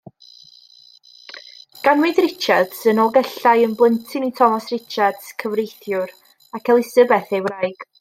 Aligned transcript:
Ganwyd 1.87 2.21
Richards 2.27 2.81
yn 2.93 2.97
Nolgellau 3.01 3.63
yn 3.67 3.77
blentyn 3.83 4.27
i 4.31 4.33
Thomas 4.43 4.75
Richards, 4.75 5.33
cyfreithiwr, 5.45 6.19
ac 6.61 6.75
Elizabeth 6.77 7.39
ei 7.41 7.49
wraig. 7.51 7.89